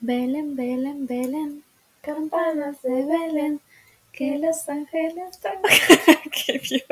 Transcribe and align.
Belén, 0.00 0.54
Belén, 0.56 1.06
Belén, 1.06 1.64
campanas 2.02 2.82
de 2.82 3.06
Belén, 3.06 3.60
que 4.12 4.38
los 4.38 4.68
ángeles 4.68 5.40
Qué 6.46 6.84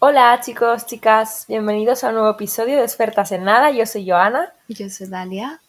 Hola 0.00 0.40
chicos, 0.44 0.86
chicas, 0.86 1.44
bienvenidos 1.46 2.02
a 2.02 2.08
un 2.08 2.14
nuevo 2.14 2.30
episodio 2.30 2.78
de 2.78 2.82
Expertas 2.82 3.30
en 3.30 3.44
Nada. 3.44 3.70
Yo 3.70 3.86
soy 3.86 4.10
Joana. 4.10 4.52
Yo 4.66 4.90
soy 4.90 5.06
Dalia. 5.06 5.60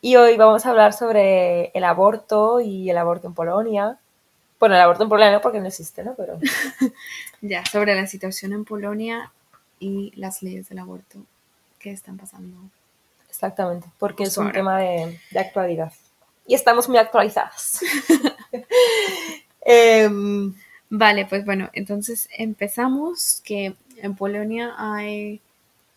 Y 0.00 0.14
hoy 0.14 0.36
vamos 0.36 0.64
a 0.64 0.70
hablar 0.70 0.92
sobre 0.92 1.72
el 1.74 1.82
aborto 1.82 2.60
y 2.60 2.88
el 2.88 2.96
aborto 2.96 3.26
en 3.26 3.34
Polonia. 3.34 3.98
Bueno, 4.60 4.76
el 4.76 4.80
aborto 4.80 5.02
en 5.02 5.08
Polonia 5.08 5.32
no 5.32 5.40
porque 5.40 5.58
no 5.58 5.66
existe, 5.66 6.04
¿no? 6.04 6.14
Pero... 6.14 6.38
ya, 7.40 7.66
sobre 7.66 7.96
la 7.96 8.06
situación 8.06 8.52
en 8.52 8.64
Polonia 8.64 9.32
y 9.80 10.12
las 10.14 10.44
leyes 10.44 10.68
del 10.68 10.78
aborto 10.78 11.18
que 11.80 11.90
están 11.90 12.18
pasando 12.18 12.56
Exactamente, 13.30 13.86
porque 13.98 14.24
es 14.24 14.36
un 14.36 14.52
tema 14.52 14.78
de, 14.78 15.18
actualidad. 15.38 15.92
Y 16.46 16.54
estamos 16.54 16.88
muy 16.88 16.98
actualizadas. 16.98 17.80
Em, 19.62 20.54
vale, 20.88 21.26
pues 21.26 21.44
bueno, 21.44 21.68
entonces 21.74 22.28
empezamos 22.36 23.42
que 23.44 23.74
en 23.98 24.16
Polonia 24.16 24.74
hay 24.78 25.40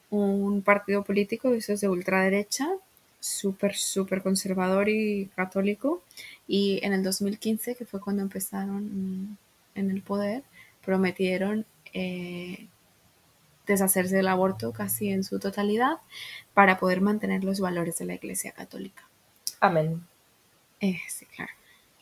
un 0.10 0.62
partido 0.62 1.04
político, 1.04 1.54
eso 1.54 1.74
es 1.74 1.82
de 1.82 1.88
ultraderecha, 1.88 2.68
súper, 3.20 3.76
súper 3.76 4.22
conservador 4.22 4.90
y 4.90 5.30
católico. 5.36 6.04
Y 6.46 6.82
en 6.84 6.94
el 6.94 7.04
2015, 7.04 7.76
que 7.76 7.86
fue 7.86 8.02
cuando 8.02 8.22
empezaron 8.22 9.38
en 9.76 9.92
el 9.92 10.02
poder, 10.02 10.44
prometieron 10.86 11.66
eh, 11.94 12.68
deshacerse 13.66 14.16
del 14.16 14.28
aborto 14.28 14.72
casi 14.72 15.10
en 15.10 15.24
su 15.24 15.40
totalidad 15.40 15.98
para 16.54 16.78
poder 16.78 17.02
mantener 17.02 17.44
los 17.44 17.60
valores 17.60 17.98
de 17.98 18.06
la 18.06 18.16
Iglesia 18.16 18.52
Católica. 18.52 19.04
Amén. 19.60 20.06
Eh, 20.80 21.00
sí, 21.08 21.26
claro. 21.26 21.52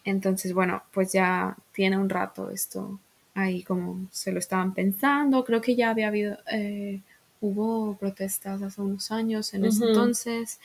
Entonces, 0.03 0.53
bueno, 0.53 0.83
pues 0.91 1.11
ya 1.11 1.55
tiene 1.73 1.97
un 1.97 2.09
rato 2.09 2.49
esto 2.49 2.99
ahí 3.35 3.63
como 3.63 4.07
se 4.11 4.31
lo 4.31 4.39
estaban 4.39 4.73
pensando. 4.73 5.43
Creo 5.45 5.61
que 5.61 5.75
ya 5.75 5.91
había 5.91 6.07
habido, 6.07 6.37
eh, 6.51 7.01
hubo 7.39 7.95
protestas 7.97 8.61
hace 8.61 8.81
unos 8.81 9.11
años 9.11 9.53
en 9.53 9.65
ese 9.65 9.85
entonces, 9.85 10.59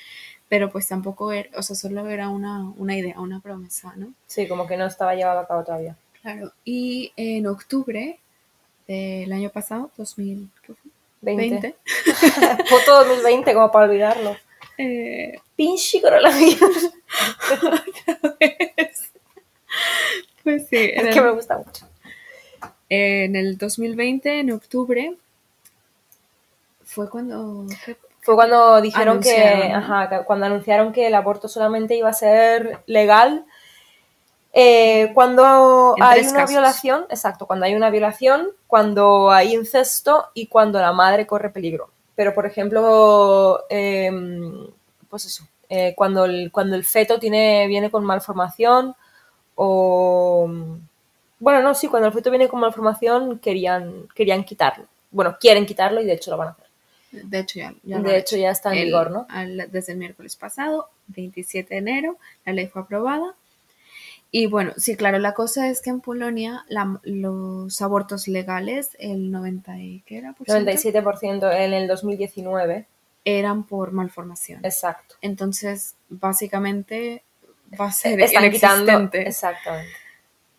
pero 0.48 0.70
pues 0.70 0.89
tampoco 0.89 1.33
era, 1.33 1.50
o 1.58 1.62
sea, 1.62 1.77
solo 1.77 2.06
era 2.08 2.28
una, 2.28 2.70
una 2.77 2.97
idea, 2.97 3.20
una 3.20 3.41
promesa, 3.41 3.92
¿no? 3.97 4.12
Sí, 4.27 4.48
como 4.48 4.67
que 4.67 4.77
no 4.77 4.86
estaba 4.86 5.14
llevado 5.14 5.41
a 5.41 5.47
cabo 5.47 5.64
todavía. 5.64 5.97
Claro, 6.22 6.52
y 6.64 7.12
en 7.17 7.47
octubre 7.47 8.19
del 8.87 9.33
año 9.33 9.51
pasado, 9.51 9.91
2020. 9.97 10.51
Foto 12.69 13.05
2020, 13.05 13.55
como 13.55 13.70
para 13.70 13.87
olvidarlo. 13.87 14.37
Eh, 14.79 15.39
Pinche 15.56 16.01
coronavirus. 16.01 16.91
pues 20.45 20.69
sí. 20.69 20.91
Es 20.95 21.14
que 21.14 21.20
me 21.20 21.31
gusta 21.31 21.59
mucho. 21.59 21.89
En 22.89 23.34
el 23.34 23.59
2020, 23.59 24.41
en 24.41 24.53
octubre, 24.53 25.14
fue 26.84 27.11
cuando... 27.11 27.67
Fue 28.20 28.34
cuando 28.34 28.81
dijeron 28.81 29.20
que, 29.20 29.70
ajá, 29.73 30.25
cuando 30.25 30.47
anunciaron 30.47 30.92
que 30.92 31.07
el 31.07 31.14
aborto 31.14 31.47
solamente 31.47 31.95
iba 31.95 32.09
a 32.09 32.12
ser 32.12 32.81
legal 32.87 33.47
eh, 34.58 35.10
cuando 35.12 35.94
hay 36.00 36.26
una 36.26 36.46
violación, 36.46 37.04
exacto, 37.10 37.46
cuando 37.46 37.66
hay 37.66 37.74
una 37.74 37.90
violación, 37.90 38.48
cuando 38.66 39.30
hay 39.30 39.52
incesto 39.52 40.28
y 40.32 40.46
cuando 40.46 40.80
la 40.80 40.94
madre 40.94 41.26
corre 41.26 41.50
peligro. 41.50 41.90
Pero, 42.14 42.32
por 42.32 42.46
ejemplo, 42.46 43.66
em, 43.68 44.66
pues 45.10 45.27
eso, 45.27 45.46
eh, 45.68 45.92
cuando, 45.94 46.24
el, 46.24 46.50
cuando 46.50 46.74
el 46.74 46.86
feto 46.86 47.18
tiene, 47.18 47.66
viene 47.68 47.90
con 47.90 48.02
malformación 48.02 48.94
o... 49.56 50.48
Bueno, 51.39 51.61
no, 51.61 51.74
sí, 51.74 51.89
cuando 51.89 52.06
el 52.08 52.14
feto 52.14 52.30
viene 52.30 52.48
con 52.48 52.61
malformación 52.61 53.39
querían, 53.40 54.08
querían 54.14 54.42
quitarlo. 54.42 54.86
Bueno, 55.11 55.36
quieren 55.39 55.66
quitarlo 55.66 56.00
y 56.00 56.06
de 56.06 56.14
hecho 56.14 56.30
lo 56.30 56.39
van 56.39 56.48
a 56.48 56.50
hacer. 56.52 56.66
De 57.11 57.40
hecho 57.40 57.58
ya, 57.58 57.74
de 57.83 58.16
hecho, 58.16 58.39
ya 58.39 58.52
está 58.52 58.74
en 58.74 58.86
vigor, 58.86 59.11
¿no? 59.11 59.27
desde 59.68 59.92
el 59.92 59.98
miércoles 59.98 60.34
pasado, 60.34 60.89
27 61.08 61.74
de 61.74 61.78
enero, 61.78 62.16
la 62.46 62.55
ley 62.55 62.68
fue 62.68 62.80
aprobada 62.80 63.34
y 64.31 64.47
bueno, 64.47 64.73
sí, 64.77 64.97
claro, 64.97 65.19
la 65.19 65.35
cosa 65.35 65.69
es 65.69 65.81
que 65.81 65.91
en 65.91 66.01
Polonia 66.01 66.64
los 67.03 67.81
abortos 67.83 68.29
legales, 68.29 68.97
el 68.98 69.31
90 69.31 69.79
y, 69.79 70.01
¿qué 70.07 70.19
era? 70.19 70.35
97% 70.35 71.53
en 71.57 71.73
el 71.73 71.87
2019 71.87 72.87
eran 73.25 73.64
por 73.64 73.92
malformación. 73.92 74.64
Exacto. 74.64 75.17
Entonces, 75.20 75.97
básicamente 76.09 77.25
va 77.79 77.87
a 77.87 77.92
ser 77.92 78.20
Están 78.20 78.51
quitando. 78.51 79.09
Exactamente. 79.13 79.91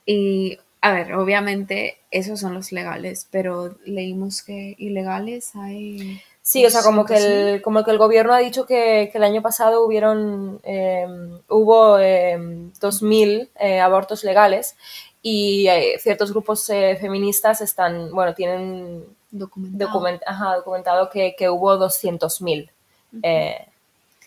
Y 0.05 0.59
a 0.81 0.91
ver, 0.91 1.13
obviamente 1.13 1.97
esos 2.11 2.39
son 2.39 2.53
los 2.53 2.71
legales, 2.71 3.27
pero 3.31 3.77
leímos 3.85 4.43
que 4.43 4.75
ilegales 4.77 5.55
hay 5.55 6.21
Sí, 6.47 6.65
o 6.65 6.69
sea, 6.69 6.81
como 6.81 7.03
que 7.03 7.17
el, 7.55 7.61
como 7.61 7.83
que 7.83 7.91
el 7.91 7.97
gobierno 7.97 8.33
ha 8.33 8.37
dicho 8.37 8.65
que, 8.65 9.11
el 9.13 9.23
año 9.25 9.41
pasado 9.41 9.85
hubieron, 9.85 10.61
em, 10.63 11.41
hubo 11.49 11.97
2.000 11.99 13.41
em, 13.41 13.47
eh, 13.59 13.81
abortos 13.81 14.23
legales 14.23 14.77
y 15.21 15.67
eh, 15.67 15.99
ciertos 15.99 16.31
grupos 16.31 16.69
eh, 16.69 16.97
feministas 17.01 17.59
están, 17.59 18.11
bueno, 18.11 18.33
tienen 18.33 19.03
documentado, 19.29 21.09
que, 21.09 21.49
hubo 21.49 21.77
200.000 21.77 22.71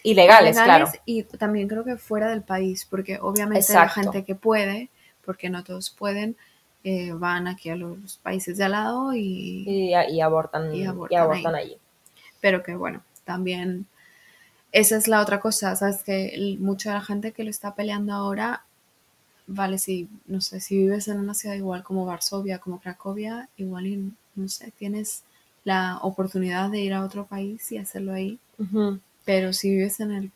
ilegales, 0.02 0.60
claro. 0.60 0.92
Y 1.06 1.22
también 1.22 1.68
creo 1.68 1.84
que 1.84 1.96
fuera 1.96 2.28
del 2.28 2.42
país, 2.42 2.84
porque 2.84 3.18
obviamente 3.18 3.72
la 3.72 3.88
gente 3.88 4.26
que 4.26 4.34
puede, 4.34 4.90
porque 5.24 5.48
no 5.48 5.64
todos 5.64 5.88
pueden, 5.88 6.36
van 7.14 7.48
aquí 7.48 7.70
a 7.70 7.76
los 7.76 8.18
países 8.18 8.58
de 8.58 8.64
al 8.64 8.72
lado 8.72 9.14
y, 9.14 9.64
y, 9.66 10.20
abortan, 10.20 10.74
y 10.74 10.84
abortan, 10.84 11.54
allí 11.54 11.78
pero 12.40 12.62
que 12.62 12.74
bueno, 12.74 13.02
también 13.24 13.86
esa 14.72 14.96
es 14.96 15.08
la 15.08 15.20
otra 15.20 15.40
cosa, 15.40 15.74
sabes 15.76 16.02
que 16.04 16.56
mucha 16.60 16.90
de 16.90 16.94
la 16.96 17.04
gente 17.04 17.32
que 17.32 17.44
lo 17.44 17.50
está 17.50 17.74
peleando 17.74 18.12
ahora, 18.12 18.64
vale, 19.46 19.78
si, 19.78 20.08
no 20.26 20.40
sé, 20.40 20.60
si 20.60 20.76
vives 20.76 21.08
en 21.08 21.18
una 21.18 21.34
ciudad 21.34 21.56
igual 21.56 21.82
como 21.82 22.06
Varsovia, 22.06 22.58
como 22.58 22.80
Cracovia, 22.80 23.48
igual, 23.56 23.86
y, 23.86 24.12
no 24.36 24.48
sé, 24.48 24.72
tienes 24.78 25.22
la 25.64 25.98
oportunidad 26.02 26.70
de 26.70 26.80
ir 26.80 26.94
a 26.94 27.04
otro 27.04 27.26
país 27.26 27.70
y 27.72 27.78
hacerlo 27.78 28.12
ahí, 28.12 28.38
pero 29.24 29.52
si 29.52 29.70
vives 29.70 30.00
en 30.00 30.12
el 30.12 30.30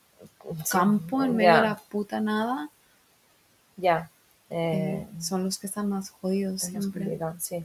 campo, 0.70 1.22
en 1.22 1.36
medio 1.36 1.54
de 1.56 1.62
la 1.62 1.76
puta 1.76 2.20
nada, 2.20 2.70
ya. 3.76 4.10
Eh, 4.50 5.06
eh, 5.06 5.20
son 5.20 5.44
los 5.44 5.58
que 5.58 5.66
están 5.66 5.88
más 5.88 6.10
jodidos 6.10 6.62
siempre. 6.62 7.18
sí. 7.38 7.64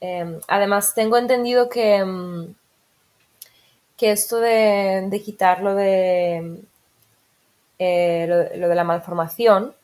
Em, 0.00 0.40
además, 0.48 0.94
tengo 0.94 1.16
entendido 1.16 1.68
que 1.68 1.96
em, 1.96 2.54
que 4.02 4.10
esto 4.10 4.40
de, 4.40 5.22
quitar 5.24 5.62
lo 5.62 5.76
de, 5.76 6.60
eh, 7.78 8.26
lo, 8.56 8.68
de 8.68 8.74
la 8.74 8.82
malformación 8.82 9.76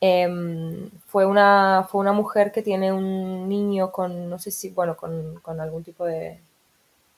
em, 0.00 0.90
fue, 1.06 1.24
una, 1.24 1.86
fue 1.88 2.00
una 2.00 2.12
mujer 2.12 2.50
que 2.50 2.62
tiene 2.62 2.92
un 2.92 3.48
niño 3.48 3.92
con, 3.92 4.28
no 4.28 4.40
sé 4.40 4.50
si, 4.50 4.70
bueno, 4.70 4.96
con, 4.96 5.60
algún 5.60 5.84
tipo 5.84 6.04
de, 6.04 6.40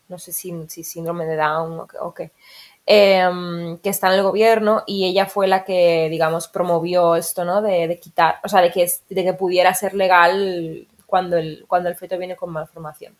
no 0.08 0.18
sé 0.18 0.30
si, 0.32 0.52
si 0.68 0.84
síndrome 0.84 1.24
de 1.24 1.36
Down 1.36 1.86
o 2.00 2.12
qué, 2.12 2.32
em, 2.84 3.78
que 3.78 3.88
está 3.88 4.08
en 4.08 4.18
el 4.18 4.22
gobierno 4.22 4.82
y 4.86 5.06
ella 5.06 5.24
fue 5.24 5.48
la 5.48 5.64
que, 5.64 6.08
digamos, 6.10 6.48
promovió 6.48 7.16
esto, 7.16 7.46
¿no? 7.46 7.62
De, 7.62 7.98
quitar, 7.98 8.40
o 8.44 8.48
sea, 8.50 8.60
de 8.60 8.70
que, 8.70 8.92
de 9.08 9.24
que 9.24 9.32
pudiera 9.32 9.72
ser 9.72 9.94
legal 9.94 10.86
cuando 11.06 11.38
el, 11.38 11.64
cuando 11.66 11.88
el 11.88 11.96
feto 11.96 12.18
viene 12.18 12.36
con 12.36 12.50
malformación. 12.50 13.16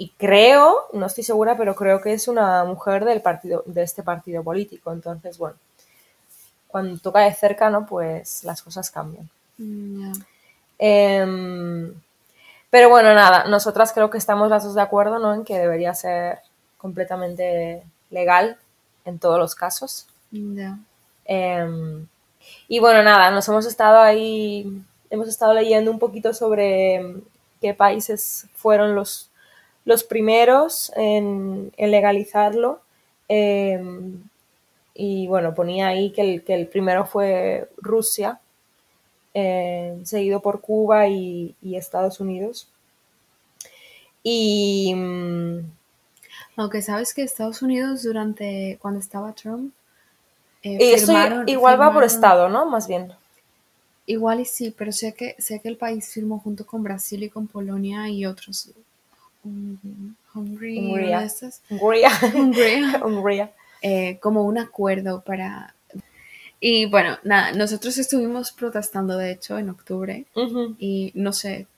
Y 0.00 0.10
creo, 0.10 0.86
no 0.92 1.06
estoy 1.06 1.24
segura, 1.24 1.56
pero 1.56 1.74
creo 1.74 2.00
que 2.00 2.12
es 2.12 2.28
una 2.28 2.64
mujer 2.64 3.04
del 3.04 3.20
partido, 3.20 3.64
de 3.66 3.82
este 3.82 4.04
partido 4.04 4.44
político. 4.44 4.92
Entonces, 4.92 5.36
bueno, 5.38 5.56
cuando 6.68 7.00
toca 7.00 7.20
de 7.20 7.34
cerca, 7.34 7.68
¿no? 7.68 7.84
Pues 7.84 8.44
las 8.44 8.62
cosas 8.62 8.92
cambian. 8.92 9.28
Mm, 9.56 10.12
em, 10.78 11.94
pero 12.70 12.88
bueno, 12.90 13.12
nada, 13.12 13.44
nosotras 13.48 13.92
creo 13.92 14.08
que 14.08 14.18
estamos 14.18 14.48
las 14.50 14.62
dos 14.62 14.74
de 14.74 14.82
acuerdo, 14.82 15.18
¿no? 15.18 15.34
En 15.34 15.44
que 15.44 15.58
debería 15.58 15.92
ser 15.94 16.38
completamente 16.76 17.82
legal 18.10 18.56
en 19.04 19.18
todos 19.18 19.38
los 19.38 19.54
casos. 19.56 20.06
Em, 21.24 22.06
y 22.68 22.78
bueno, 22.78 23.02
nada, 23.02 23.30
nos 23.30 23.48
hemos 23.48 23.66
estado 23.66 23.98
ahí, 23.98 24.82
hemos 25.10 25.28
estado 25.28 25.54
leyendo 25.54 25.90
un 25.90 25.98
poquito 25.98 26.32
sobre 26.34 27.16
qué 27.60 27.74
países 27.74 28.46
fueron 28.54 28.94
los 28.94 29.28
los 29.88 30.04
primeros 30.04 30.92
en, 30.96 31.72
legalizarlo. 31.78 32.80
Em, 33.26 34.22
y 34.94 35.26
bueno, 35.28 35.54
ponía 35.54 35.88
ahí 35.88 36.10
que 36.10 36.20
el, 36.20 36.44
que 36.44 36.52
el 36.54 36.66
primero 36.66 37.06
fue 37.06 37.70
Rusia, 37.78 38.38
em, 39.32 40.04
seguido 40.04 40.40
por 40.40 40.60
Cuba 40.60 41.08
y, 41.08 41.54
Estados 41.62 42.20
Unidos. 42.20 42.68
Y. 44.22 44.92
Mm, 44.94 45.60
Aunque 46.56 46.82
sabes 46.82 47.14
que 47.14 47.22
Estados 47.22 47.62
Unidos, 47.62 48.02
durante. 48.02 48.76
cuando 48.82 49.00
estaba 49.00 49.32
Trump, 49.32 49.72
eh, 50.62 50.76
Y 50.80 50.92
eso 50.92 51.12
firmaron- 51.12 51.48
igual 51.48 51.80
va 51.80 51.94
por 51.94 52.04
estado, 52.04 52.50
¿no? 52.50 52.66
Más 52.66 52.86
bien. 52.86 53.10
Igual 54.04 54.40
y 54.40 54.44
sí, 54.44 54.74
pero 54.76 54.92
sé 54.92 55.14
que, 55.14 55.34
sé 55.38 55.60
que 55.60 55.68
el 55.68 55.78
país 55.78 56.10
firmó 56.12 56.40
junto 56.40 56.66
con 56.66 56.82
Brasil 56.82 57.22
y 57.22 57.30
con 57.30 57.46
Polonia 57.46 58.06
y 58.10 58.26
otros. 58.26 58.70
Hungría. 59.44 60.14
Hungría. 61.70 62.10
Hungría. 63.04 63.52
Eh, 63.80 64.18
como 64.20 64.42
un 64.42 64.58
acuerdo 64.58 65.22
para... 65.22 65.72
Y 66.58 66.86
bueno, 66.86 67.16
nada, 67.22 67.52
nosotros 67.52 67.96
estuvimos 67.96 68.50
protestando 68.50 69.16
de 69.16 69.30
hecho 69.30 69.56
en 69.56 69.70
octubre 69.70 70.24
y 70.80 71.12
no 71.14 71.32
sé 71.32 71.68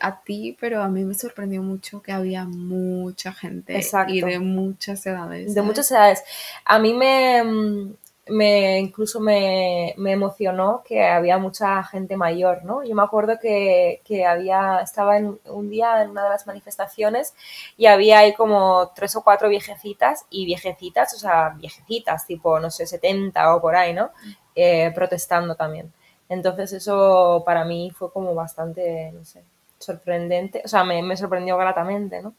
a 0.00 0.22
ti, 0.22 0.56
pero 0.58 0.82
a 0.82 0.88
mí 0.88 1.04
me 1.04 1.14
sorprendió 1.14 1.62
mucho 1.62 2.02
que 2.02 2.12
había 2.12 2.44
mucha 2.44 3.32
gente 3.32 3.76
Exacto. 3.76 4.14
y 4.14 4.22
de 4.22 4.38
muchas 4.38 5.04
edades. 5.04 5.54
De 5.54 5.62
muchas 5.62 5.90
edades. 5.90 6.22
A 6.64 6.78
mí 6.78 6.94
me, 6.94 7.42
mm, 7.42 7.94
me 8.30 8.78
incluso 8.78 9.20
me, 9.20 9.94
me 9.98 10.12
emocionó 10.12 10.82
que 10.84 11.04
había 11.04 11.38
mucha 11.38 11.82
gente 11.84 12.16
mayor, 12.16 12.64
¿no? 12.64 12.82
Yo 12.84 12.94
me 12.94 13.02
acuerdo 13.02 13.38
que, 13.40 14.00
que 14.04 14.24
había, 14.26 14.80
estaba 14.80 15.18
en 15.18 15.38
un 15.46 15.68
día 15.68 16.02
en 16.02 16.10
una 16.10 16.24
de 16.24 16.30
las 16.30 16.46
manifestaciones 16.46 17.34
y 17.76 17.86
había 17.86 18.20
ahí 18.20 18.34
como 18.34 18.92
tres 18.94 19.16
o 19.16 19.22
cuatro 19.22 19.48
viejecitas 19.48 20.24
y 20.30 20.46
viejecitas, 20.46 21.14
o 21.14 21.18
sea, 21.18 21.50
viejecitas, 21.56 22.26
tipo, 22.26 22.58
no 22.60 22.70
sé, 22.70 22.86
70 22.86 23.54
o 23.56 23.60
por 23.60 23.76
ahí, 23.76 23.92
¿no? 23.92 24.10
Eh, 24.54 24.92
protestando 24.94 25.54
también. 25.54 25.92
Entonces 26.28 26.72
eso 26.72 27.42
para 27.44 27.64
mí 27.64 27.90
fue 27.90 28.12
como 28.12 28.34
bastante, 28.34 29.10
no 29.12 29.24
sé, 29.24 29.42
sorprendente, 29.78 30.62
o 30.64 30.68
sea, 30.68 30.84
me, 30.84 31.02
me 31.02 31.16
sorprendió 31.16 31.56
gratamente, 31.56 32.22
¿no? 32.22 32.34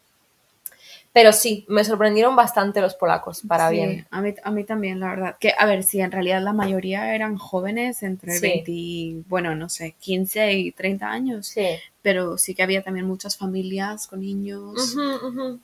Pero 1.13 1.33
sí, 1.33 1.65
me 1.67 1.83
sorprendieron 1.83 2.37
bastante 2.37 2.79
los 2.79 2.95
polacos, 2.95 3.41
para 3.45 3.69
Sí, 3.69 3.75
bien. 3.75 4.07
A 4.11 4.21
mí, 4.21 4.33
a 4.43 4.51
mí 4.51 4.63
también, 4.63 4.99
la 5.01 5.09
verdad. 5.09 5.37
Que, 5.41 5.53
a 5.57 5.65
ver, 5.65 5.83
sí, 5.83 5.99
en 5.99 6.09
realidad 6.11 6.41
la 6.41 6.53
mayoría 6.53 7.13
eran 7.13 7.35
jóvenes 7.37 8.01
entre 8.03 8.33
Sí. 8.35 8.41
20, 8.41 8.71
y, 8.71 9.23
bueno, 9.27 9.53
no 9.55 9.67
sé, 9.67 9.95
15 9.99 10.53
y 10.53 10.71
30 10.71 11.09
años. 11.11 11.47
Sí. 11.47 11.65
Pero 12.01 12.37
sí 12.37 12.55
que 12.55 12.63
había 12.63 12.81
también 12.81 13.05
muchas 13.07 13.35
familias 13.37 14.07
con 14.07 14.21
niños 14.21 14.95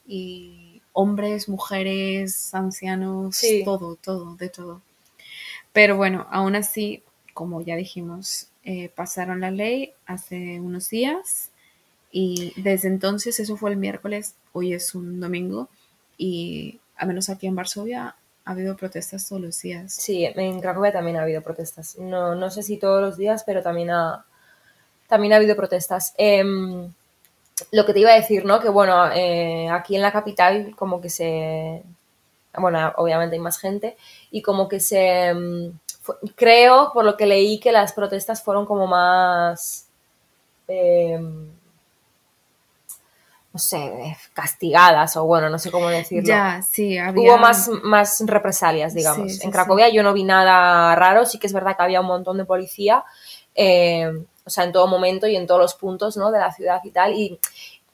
y 0.05 0.81
hombres, 0.91 1.47
mujeres, 1.47 2.53
ancianos, 2.53 3.35
Sí. 3.38 3.61
todo, 3.63 3.95
todo, 3.95 4.35
de 4.35 4.49
todo. 4.49 4.81
Pero 5.71 5.95
bueno, 5.95 6.27
aún 6.29 6.55
así, 6.55 7.03
como 7.33 7.61
ya 7.61 7.75
dijimos, 7.77 8.49
eh, 8.63 8.89
pasaron 8.95 9.39
la 9.39 9.51
ley 9.51 9.94
hace 10.05 10.59
unos 10.59 10.89
días 10.89 11.51
y 12.12 12.54
desde 12.62 12.88
entonces, 12.88 13.39
eso 13.39 13.57
fue 13.57 13.71
el 13.71 13.77
miércoles, 13.77 14.36
hoy 14.54 14.74
es 14.74 14.95
un 14.95 15.19
domingo 15.19 15.69
y 16.18 16.80
al 16.95 17.07
menos 17.07 17.30
aquí 17.30 17.48
en 17.48 17.56
Varsovia 17.56 18.15
ha 18.45 18.51
habido 18.51 18.75
protestas 18.77 19.27
todos 19.27 19.42
los 19.42 19.62
días. 19.62 19.94
Sí, 19.94 20.25
en 20.25 20.62
Cracovia 20.62 20.92
también 20.92 21.18
ha 21.18 21.24
habido 21.24 21.42
protestas. 21.42 21.98
No, 21.98 22.33
no 22.33 22.50
sé 22.50 22.63
si 22.63 22.77
todos 22.77 23.01
los 23.01 23.18
días, 23.18 23.44
pero 23.45 23.62
también 23.62 23.92
ha, 23.92 24.25
también 25.07 25.33
ha 25.33 25.36
habido 25.36 25.56
protestas. 25.56 26.13
Em, 26.18 26.92
lo 27.71 27.86
que 27.86 27.94
te 27.94 28.00
iba 28.00 28.12
a 28.12 28.15
decir, 28.15 28.45
¿no? 28.45 28.59
Que 28.59 28.69
bueno, 28.69 29.12
eh, 29.12 29.69
aquí 29.69 29.95
en 29.95 30.01
la 30.01 30.12
capital 30.12 30.74
como 30.75 31.01
que 31.01 31.09
se... 31.09 31.83
Bueno, 32.57 32.94
obviamente 32.98 33.36
hay 33.36 33.42
más 33.42 33.59
gente 33.59 33.98
y 34.31 34.42
como 34.42 34.68
que 34.68 34.80
se... 34.80 35.27
em, 35.27 35.74
creo, 36.36 36.92
por 36.94 37.06
lo 37.06 37.18
que 37.18 37.25
leí, 37.25 37.59
que 37.59 37.71
las 37.71 37.94
protestas 37.94 38.44
fueron 38.44 38.65
como 38.65 38.88
más... 38.88 39.88
em, 40.68 41.50
no 43.57 43.59
sé, 43.59 44.15
castigadas 44.33 45.18
o 45.18 45.25
bueno, 45.25 45.50
no 45.50 45.57
sé 45.57 45.71
cómo 45.71 45.89
decirlo. 45.89 46.27
Ya, 46.27 46.62
sí, 46.62 46.95
había... 46.98 47.31
Hubo 47.33 47.38
más, 47.39 47.69
más 47.81 48.21
represalias, 48.27 48.94
digamos. 48.94 49.31
Sí, 49.31 49.39
sí, 49.39 49.45
en 49.45 49.51
Cracovia 49.51 49.89
yo 49.89 50.04
no 50.04 50.13
vi 50.13 50.24
nada 50.24 50.94
raro, 50.95 51.25
sí 51.25 51.39
que 51.39 51.48
es 51.48 51.54
verdad 51.54 51.75
que 51.75 51.81
había 51.81 52.01
un 52.01 52.06
montón 52.07 52.38
de 52.38 52.45
policía, 52.45 53.04
eh, 53.56 54.12
o 54.45 54.50
sea, 54.51 54.63
en 54.63 54.71
todo 54.71 54.86
momento 54.86 55.25
y 55.25 55.36
en 55.36 55.48
todos 55.48 55.59
los 55.59 55.74
puntos 55.74 56.18
¿no? 56.18 56.31
de 56.31 56.38
la 56.39 56.51
ciudad 56.51 56.81
y 56.83 56.92
tal. 56.92 57.13
Y, 57.15 57.39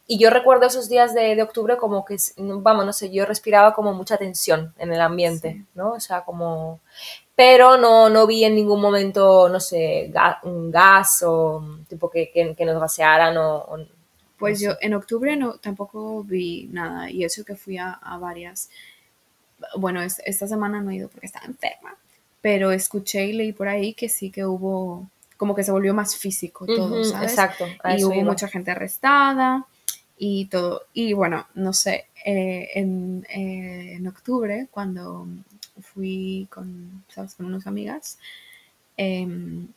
y 0.06 0.18
yo 0.20 0.30
recuerdo 0.30 0.66
esos 0.68 0.90
días 0.90 1.14
de, 1.14 1.34
de 1.38 1.42
octubre 1.44 1.78
como 1.78 2.04
que, 2.04 2.18
vamos, 2.38 2.86
no 2.86 2.92
sé, 2.92 3.10
yo 3.10 3.26
respiraba 3.26 3.74
como 3.74 3.94
mucha 3.94 4.18
tensión 4.18 4.74
en 4.78 4.92
el 4.92 5.00
ambiente, 5.00 5.54
Sí. 5.54 5.66
¿no? 5.76 5.92
O 5.94 6.00
sea, 6.02 6.26
como... 6.26 6.82
Pero 7.36 7.78
no, 7.78 8.10
no 8.10 8.28
vi 8.28 8.44
en 8.44 8.54
ningún 8.54 8.80
momento, 8.82 9.50
no 9.50 9.60
sé, 9.60 10.12
ga- 10.14 10.38
un 10.44 10.70
gas 10.70 11.24
o 11.26 11.64
tipo 11.88 12.08
que, 12.10 12.30
que, 12.32 12.54
que 12.54 12.66
nos 12.66 12.80
gasearan 12.80 13.38
o... 13.38 13.56
o- 13.60 13.88
Pues 14.44 14.60
yo 14.60 14.72
en 14.82 14.94
octubre 14.94 15.36
no, 15.38 15.56
tampoco 15.58 16.24
vi 16.24 16.68
nada 16.72 17.10
y 17.10 17.24
eso 17.24 17.46
que 17.46 17.56
fui 17.56 17.78
a, 17.78 17.94
a 17.94 18.18
varias. 18.18 18.70
Bueno, 19.78 20.02
es- 20.02 20.22
esta 20.26 20.48
semana 20.48 20.82
no 20.82 20.92
he 20.92 20.96
ido 20.96 21.10
porque 21.10 21.28
estaba 21.28 21.46
enferma, 21.46 21.96
pero 22.42 22.72
escuché 22.72 23.26
y 23.26 23.34
leí 23.34 23.54
por 23.54 23.68
ahí 23.68 23.94
que 23.94 24.10
sí 24.10 24.30
que 24.32 24.46
hubo, 24.46 25.08
como 25.38 25.56
que 25.56 25.64
se 25.64 25.72
volvió 25.72 25.94
más 25.94 26.16
físico 26.18 26.66
todo, 26.68 26.90
Ujú, 26.90 27.04
¿sabes? 27.06 27.32
Exacto, 27.32 27.66
y 27.88 28.04
hubo 28.04 28.16
iba. 28.16 28.32
mucha 28.32 28.48
gente 28.48 28.72
arrestada 28.72 29.66
y 30.18 30.46
todo. 30.48 30.84
Y 30.94 31.14
bueno, 31.14 31.48
no 31.56 31.74
sé, 31.74 32.08
eh, 32.26 32.70
en, 32.76 33.26
eh, 33.30 33.94
en 33.96 34.08
octubre, 34.08 34.68
cuando 34.72 35.28
fui 35.82 36.48
con, 36.52 37.04
¿sabes? 37.10 37.36
con 37.36 37.46
unas 37.48 37.66
amigas, 37.68 38.18
em, 38.98 39.68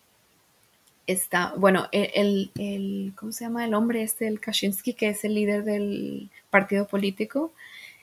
está, 1.07 1.55
bueno, 1.57 1.89
el, 1.93 2.11
el, 2.15 2.51
el- 2.59 3.13
¿cómo 3.17 3.33
se 3.33 3.45
llama 3.45 3.65
el 3.65 3.75
hombre 3.75 4.03
este, 4.03 4.27
el 4.29 4.41
Kaczynski, 4.41 4.95
que 4.95 5.09
es 5.11 5.25
el 5.25 5.35
líder 5.35 5.65
del 5.65 6.31
partido 6.51 6.87
político? 6.87 7.53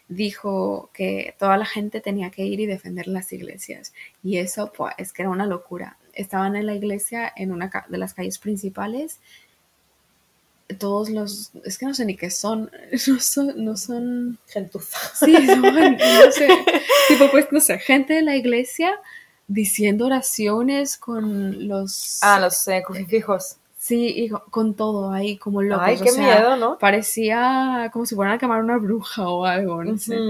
dijo 0.09 0.91
que 0.93 1.33
toda 1.39 1.57
la 1.57 1.65
gente 1.65 1.99
tenía 2.01 2.29
que 2.29 2.45
ir 2.45 2.59
y 2.59 2.65
defender 2.67 3.07
las 3.07 3.31
iglesias. 3.33 3.93
Y 4.21 4.37
eso, 4.37 4.71
pues, 4.75 4.93
es 4.99 5.11
que 5.13 5.23
era 5.23 5.31
una 5.31 5.47
locura. 5.47 5.97
Estaban 6.13 6.55
en 6.55 6.67
la 6.67 6.75
iglesia, 6.75 7.31
en 7.35 7.51
una 7.51 7.71
de 7.87 7.97
las 7.97 8.13
calles 8.13 8.37
principales. 8.37 9.19
Todos 10.77 11.09
los, 11.09 11.51
es 11.65 11.77
que 11.77 11.85
no 11.85 11.93
sé 11.93 12.05
ni 12.05 12.15
qué 12.15 12.29
son, 12.29 12.69
no 13.07 13.19
son, 13.19 13.63
no 13.65 13.77
son, 13.77 14.37
Gentuza. 14.47 14.97
sí, 15.15 15.33
son, 15.47 15.61
no 15.61 16.31
sé, 16.31 16.47
tipo, 17.07 17.31
pues, 17.31 17.47
no 17.51 17.59
sé, 17.59 17.79
gente 17.79 18.13
de 18.13 18.21
la 18.21 18.35
iglesia 18.35 18.93
diciendo 19.47 20.05
oraciones 20.05 20.97
con 20.97 21.67
los, 21.67 22.21
Ah, 22.21 22.39
los 22.39 22.67
eh, 22.67 22.81
crucifijos. 22.83 23.57
sí, 23.77 24.07
y 24.15 24.29
co- 24.29 24.43
con 24.49 24.73
todo 24.75 25.11
ahí, 25.11 25.37
como 25.37 25.61
locos. 25.61 25.85
Ay, 25.87 25.95
o 26.01 26.03
qué 26.05 26.11
sea, 26.11 26.35
miedo, 26.37 26.55
¿no? 26.57 26.77
Parecía 26.79 27.89
como 27.93 28.05
si 28.05 28.15
fueran 28.15 28.35
a 28.35 28.37
quemar 28.37 28.61
una 28.63 28.77
bruja 28.77 29.27
o 29.29 29.45
algo, 29.45 29.83
no 29.83 29.97
sé. 29.97 30.25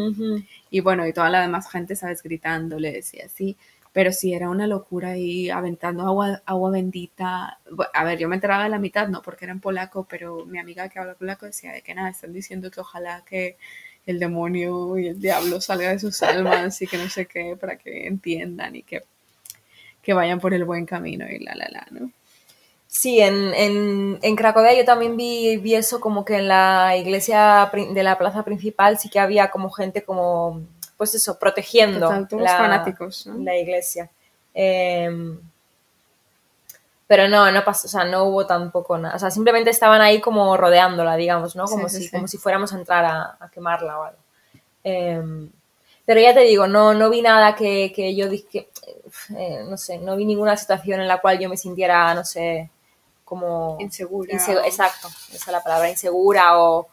Y 0.69 0.81
bueno, 0.81 1.07
y 1.07 1.13
toda 1.13 1.30
la 1.30 1.42
demás 1.42 1.69
gente, 1.69 1.95
¿sabes? 1.95 2.23
Gritándoles 2.23 3.14
y 3.14 3.21
así. 3.21 3.57
Pero 3.94 4.11
sí, 4.11 4.33
era 4.33 4.49
una 4.49 4.68
locura 4.68 5.09
ahí 5.09 5.49
aventando 5.52 6.04
agua, 6.06 6.42
agua 6.45 6.71
bendita. 6.71 7.59
A 7.94 8.04
ver, 8.04 8.19
yo 8.19 8.28
me 8.30 8.35
enteraba 8.35 8.64
de 8.64 8.69
la 8.69 8.80
mitad, 8.80 9.07
no 9.07 9.21
porque 9.21 9.45
era 9.45 9.52
en 9.54 9.59
polaco, 9.61 10.06
pero 10.09 10.45
mi 10.45 10.59
amiga 10.59 10.90
que 10.90 10.99
habla 10.99 11.16
polaco 11.16 11.45
decía 11.45 11.71
de 11.73 11.81
que 11.83 11.94
nada, 11.95 12.09
están 12.09 12.33
diciendo 12.33 12.71
que 12.71 12.80
ojalá 12.81 13.23
que 13.26 13.57
el 14.06 14.19
demonio 14.19 14.98
y 14.98 15.07
el 15.07 15.19
diablo 15.19 15.62
salga 15.62 15.90
de 15.90 16.00
sus 16.00 16.22
almas 16.24 16.81
y 16.81 16.88
que 16.88 16.98
no 16.98 17.10
sé 17.10 17.26
qué, 17.26 17.56
para 17.60 17.78
que 17.78 18.07
entiendan 18.07 18.76
y 18.76 18.83
que, 18.83 19.04
que 20.02 20.14
vayan 20.14 20.40
por 20.40 20.54
el 20.54 20.66
buen 20.66 20.86
camino 20.86 21.26
y 21.30 21.40
la, 21.40 21.56
la, 21.56 21.68
la, 21.69 21.88
¿no? 21.92 22.12
Sí, 22.88 23.19
en, 23.22 23.56
en, 23.56 24.19
en 24.22 24.36
Cracovia 24.36 24.78
yo 24.78 24.86
también 24.86 25.18
vi, 25.18 25.57
vi 25.57 25.74
eso 25.74 26.00
como 26.00 26.24
que 26.24 26.38
en 26.38 26.48
la 26.48 26.95
iglesia 26.95 27.72
de 27.74 28.04
la 28.04 28.19
plaza 28.19 28.44
principal 28.44 29.00
sí 29.00 29.10
que 29.10 29.19
había 29.19 29.50
como 29.50 29.72
gente 29.72 30.04
como, 30.04 30.62
pues 30.95 31.16
eso, 31.16 31.40
protegiendo 31.40 32.07
Total, 32.07 32.44
la, 32.44 32.57
fanáticos, 32.57 33.26
¿no? 33.26 33.44
la 33.44 33.57
iglesia. 33.57 34.12
Em, 34.54 35.40
pero 37.07 37.28
no, 37.28 37.52
no 37.52 37.64
pasó, 37.64 37.88
o 37.88 37.90
sea, 37.90 38.06
no 38.06 38.24
hubo 38.26 38.45
tampoco 38.48 38.98
nada. 38.98 39.16
O 39.16 39.19
sea, 39.19 39.31
simplemente 39.31 39.69
estaban 39.69 40.02
ahí 40.02 40.22
como 40.22 40.56
rodeándola, 40.57 41.16
digamos, 41.16 41.56
¿no? 41.56 41.66
Como, 41.66 41.90
Sí, 41.90 41.98
si, 41.98 42.04
sí. 42.06 42.12
como 42.12 42.28
si 42.28 42.38
fuéramos 42.38 42.74
a 42.74 42.78
entrar 42.78 43.06
a, 43.06 43.38
a 43.40 43.50
quemarla 43.52 44.00
o 44.00 44.04
algo. 44.04 44.19
Em, 44.83 45.50
pero 46.06 46.19
ya 46.22 46.33
te 46.33 46.42
digo, 46.42 46.68
no, 46.68 46.94
no 46.94 47.10
vi 47.10 47.22
nada 47.22 47.56
que, 47.56 47.94
que 47.95 48.16
yo 48.16 48.30
dije, 48.30 48.69
eh, 49.38 49.64
no 49.69 49.78
sé, 49.78 49.98
no 50.00 50.16
vi 50.18 50.26
ninguna 50.26 50.57
situación 50.57 51.02
en 51.02 51.07
la 51.07 51.22
cual 51.22 51.40
yo 51.40 51.50
me 51.50 51.57
sintiera, 51.57 52.14
no 52.14 52.26
sé, 52.26 52.69
como... 53.26 53.78
Insegura. 53.80 54.33
Inse- 54.33 54.62
exacto, 54.66 55.07
esa 55.07 55.36
es 55.36 55.48
la 55.48 55.64
palabra, 55.64 55.90
insegura 55.90 56.60
o, 56.62 56.88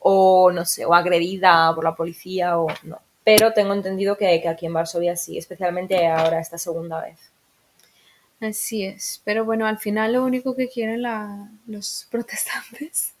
o, 0.00 0.50
no 0.52 0.64
sé, 0.64 0.84
o 0.86 0.94
agredida 0.94 1.72
por 1.74 1.84
la 1.84 1.94
policía 1.94 2.58
o 2.58 2.66
no. 2.84 2.98
Pero 3.24 3.52
tengo 3.52 3.74
entendido 3.74 4.16
que, 4.16 4.40
que 4.40 4.48
aquí 4.48 4.66
en 4.66 4.74
Varsovia 4.74 5.16
sí, 5.16 5.38
especialmente 5.38 6.08
ahora 6.08 6.40
esta 6.40 6.58
segunda 6.58 7.00
vez. 7.02 7.29
Así 8.40 8.84
es, 8.84 9.20
pero 9.24 9.44
bueno, 9.44 9.66
al 9.66 9.78
final 9.78 10.14
lo 10.14 10.24
único 10.24 10.56
que 10.56 10.68
quieren 10.68 11.02
la- 11.02 11.50
los 11.66 12.06
protestantes 12.10 13.12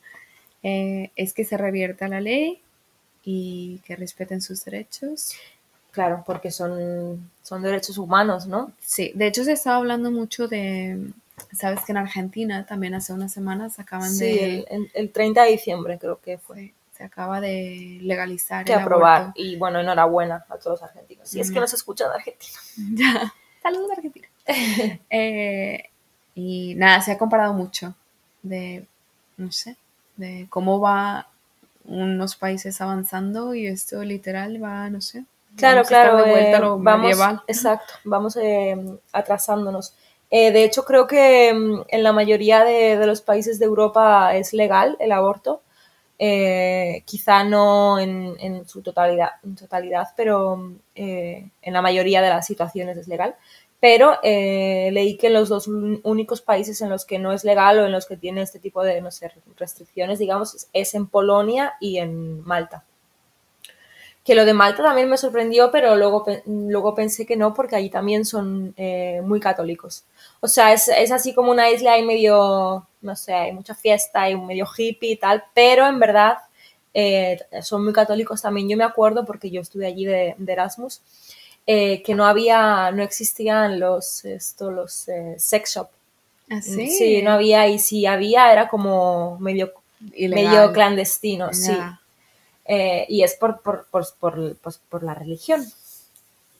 eh, 0.62 1.10
es 1.16 1.34
que 1.34 1.44
se 1.44 1.56
revierta 1.56 2.08
la 2.08 2.20
ley 2.20 2.60
y 3.24 3.78
que 3.84 3.96
respeten 3.96 4.40
sus 4.40 4.64
derechos. 4.64 5.34
Claro, 5.90 6.22
porque 6.24 6.50
son, 6.50 7.30
son 7.42 7.62
derechos 7.62 7.98
humanos, 7.98 8.46
¿no? 8.46 8.72
Sí, 8.80 9.12
de 9.14 9.26
hecho 9.26 9.44
se 9.44 9.52
estaba 9.52 9.76
hablando 9.76 10.10
mucho 10.10 10.48
de, 10.48 11.10
sabes 11.52 11.84
que 11.84 11.92
en 11.92 11.98
Argentina 11.98 12.64
también 12.64 12.94
hace 12.94 13.12
unas 13.12 13.32
semanas 13.32 13.78
acaban 13.78 14.10
Sí, 14.10 14.24
de, 14.24 14.54
el, 14.60 14.66
el- 14.70 14.90
el 14.94 15.10
30 15.12 15.42
de 15.44 15.50
diciembre 15.50 15.98
creo 15.98 16.18
que 16.20 16.38
fue. 16.38 16.56
sí, 16.56 16.74
se 16.96 17.04
acaba 17.04 17.40
de 17.40 17.98
legalizar. 18.02 18.64
Que 18.64 18.72
el 18.74 18.78
aprobar. 18.80 19.20
aborto. 19.22 19.40
Y 19.42 19.56
bueno, 19.56 19.80
enhorabuena 19.80 20.44
a 20.48 20.56
todos 20.58 20.80
los 20.80 20.82
argentinos. 20.82 21.28
Si 21.28 21.40
es 21.40 21.50
que 21.50 21.58
Mm. 21.58 21.62
nos 21.62 21.72
escuchan 21.74 22.08
de 22.10 22.14
Argentina. 22.16 22.58
Ya. 22.94 23.34
Saludos, 23.62 23.90
Argentina. 23.90 24.28
Eh, 25.10 25.84
y 26.34 26.74
nada, 26.76 27.00
se 27.02 27.12
ha 27.12 27.18
comparado 27.18 27.52
mucho 27.52 27.94
de, 28.42 28.86
no 29.36 29.52
sé, 29.52 29.76
de 30.16 30.46
cómo 30.48 30.80
va 30.80 31.28
unos 31.84 32.36
países 32.36 32.80
avanzando 32.80 33.54
y 33.54 33.66
esto 33.66 34.02
literal 34.04 34.62
va, 34.62 34.88
no 34.90 35.00
sé. 35.00 35.24
Claro, 35.56 35.80
a 35.80 35.84
claro, 35.84 36.16
de 36.18 36.30
vuelta 36.30 36.56
a 36.56 36.58
eh, 36.58 36.62
lo 36.62 36.78
vamos, 36.78 37.08
medieval. 37.08 37.42
exacto, 37.46 37.94
vamos 38.04 38.36
eh, 38.36 38.76
atrasándonos. 39.12 39.94
Eh, 40.30 40.52
de 40.52 40.64
hecho, 40.64 40.84
creo 40.84 41.06
que 41.06 41.52
mm, 41.52 41.82
en 41.88 42.02
la 42.02 42.12
mayoría 42.12 42.64
de, 42.64 42.96
de 42.96 43.06
los 43.06 43.20
países 43.20 43.58
de 43.58 43.66
Europa 43.66 44.34
es 44.36 44.52
legal 44.52 44.96
el 45.00 45.12
aborto. 45.12 45.62
Quizá 47.06 47.44
no 47.44 47.98
en, 47.98 48.36
en 48.40 48.68
su 48.68 48.82
totalidad, 48.82 49.30
en 49.42 49.56
totalidad 49.56 50.08
pero 50.16 50.54
mm, 50.56 50.76
en 50.94 51.72
la 51.72 51.80
mayoría 51.80 52.20
de 52.20 52.28
las 52.28 52.46
situaciones 52.46 52.96
es 52.98 53.08
legal. 53.08 53.34
Pero 53.80 54.18
eh, 54.22 54.90
leí 54.92 55.16
que 55.16 55.30
los 55.30 55.48
dos 55.48 55.66
únicos 55.68 56.42
países 56.42 56.80
en 56.82 56.90
los 56.90 57.04
que 57.06 57.18
no 57.18 57.32
es 57.32 57.44
legal 57.44 57.78
o 57.78 57.86
en 57.86 57.92
los 57.92 58.06
que 58.06 58.16
tiene 58.16 58.42
este 58.42 58.58
tipo 58.58 58.82
de 58.82 59.00
no 59.00 59.10
sé, 59.10 59.32
restricciones, 59.56 60.18
digamos, 60.18 60.68
es- 60.72 60.94
en 60.94 61.06
Polonia 61.06 61.74
y 61.80 61.98
en 61.98 62.42
Malta. 62.44 62.84
Que 64.24 64.34
lo 64.34 64.44
de 64.44 64.52
Malta 64.52 64.82
también 64.82 65.08
me 65.08 65.16
sorprendió, 65.16 65.70
pero 65.70 65.96
luego, 65.96 66.24
luego 66.46 66.94
pensé 66.94 67.24
que 67.24 67.36
no, 67.36 67.54
porque 67.54 67.76
allí 67.76 67.88
también 67.88 68.24
son 68.26 68.74
eh, 68.76 69.22
muy 69.24 69.40
católicos. 69.40 70.04
O 70.40 70.48
sea, 70.48 70.72
es, 70.72 70.88
es 70.88 71.10
así 71.10 71.32
como 71.34 71.50
una 71.50 71.70
isla, 71.70 71.92
hay 71.94 72.04
medio, 72.04 72.86
no 73.00 73.16
sé, 73.16 73.32
hay 73.32 73.52
mucha 73.52 73.74
fiesta, 73.74 74.22
hay 74.22 74.36
medio 74.36 74.66
hippie 74.76 75.12
y 75.12 75.16
tal, 75.16 75.44
pero 75.54 75.86
en 75.86 75.98
verdad 75.98 76.36
eh, 76.92 77.38
son 77.62 77.82
muy 77.84 77.94
católicos 77.94 78.42
también. 78.42 78.68
Yo 78.68 78.76
me 78.76 78.84
acuerdo, 78.84 79.24
porque 79.24 79.50
yo 79.50 79.62
estuve 79.62 79.86
allí 79.86 80.04
de, 80.04 80.34
de 80.36 80.52
Erasmus, 80.52 81.00
eh, 81.72 82.02
que 82.02 82.16
no 82.16 82.26
había, 82.26 82.90
no 82.90 83.04
existían 83.04 83.78
los, 83.78 84.24
esto, 84.24 84.72
los 84.72 85.08
eh, 85.08 85.36
sex 85.38 85.74
shop. 85.76 85.88
Así. 86.50 86.90
Sí, 86.90 87.22
no 87.22 87.30
había, 87.30 87.68
y 87.68 87.78
si 87.78 88.06
había 88.06 88.50
era 88.50 88.68
como 88.68 89.38
medio, 89.38 89.72
medio 90.18 90.72
clandestino, 90.72 91.52
sí. 91.52 91.78
Eh, 92.64 93.06
y 93.08 93.22
es 93.22 93.36
por, 93.36 93.60
por, 93.60 93.86
por, 93.88 94.04
por, 94.18 94.56
pues, 94.56 94.80
por 94.88 95.04
la 95.04 95.14
religión. 95.14 95.64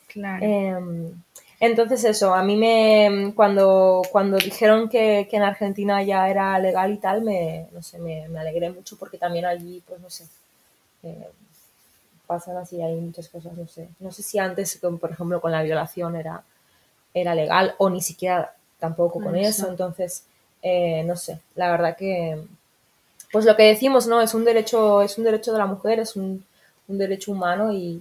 Claro. 0.06 0.46
Eh, 0.46 1.12
entonces 1.58 2.04
eso, 2.04 2.32
a 2.32 2.44
mí 2.44 2.54
me, 2.54 3.32
cuando, 3.34 4.02
cuando 4.12 4.36
dijeron 4.36 4.88
que, 4.88 5.26
que, 5.28 5.38
en 5.38 5.42
Argentina 5.42 6.04
ya 6.04 6.30
era 6.30 6.56
legal 6.60 6.92
y 6.92 6.98
tal, 6.98 7.22
me, 7.22 7.66
no 7.72 7.82
sé, 7.82 7.98
me, 7.98 8.28
me 8.28 8.38
alegré 8.38 8.70
mucho 8.70 8.96
porque 8.96 9.18
también 9.18 9.44
allí, 9.44 9.82
pues 9.88 10.00
no 10.00 10.08
sé, 10.08 10.28
pasan 12.30 12.56
así, 12.58 12.80
hay 12.80 12.94
muchas 12.94 13.28
cosas, 13.28 13.54
no 13.54 13.66
sé. 13.66 13.88
No 13.98 14.12
sé 14.12 14.22
si 14.22 14.38
antes, 14.38 14.78
por 14.78 15.10
ejemplo, 15.10 15.40
con 15.40 15.50
la 15.50 15.64
violación 15.64 16.14
era, 16.14 16.44
era 17.12 17.34
legal 17.34 17.74
o 17.78 17.90
ni 17.90 18.00
siquiera 18.00 18.54
tampoco 18.78 19.20
con 19.20 19.34
eso, 19.34 19.62
eso. 19.62 19.68
entonces, 19.68 20.26
eh, 20.62 21.02
no 21.02 21.16
sé, 21.16 21.40
la 21.56 21.72
verdad 21.72 21.96
que, 21.96 22.40
pues 23.32 23.44
lo 23.46 23.56
que 23.56 23.64
decimos, 23.64 24.06
¿no? 24.06 24.22
Es 24.22 24.32
un 24.32 24.44
derecho, 24.44 25.02
es 25.02 25.18
un 25.18 25.24
derecho 25.24 25.52
de 25.52 25.58
la 25.58 25.66
mujer, 25.66 25.98
es 25.98 26.14
un, 26.14 26.44
un 26.86 26.98
derecho 26.98 27.32
humano 27.32 27.72
y, 27.72 28.00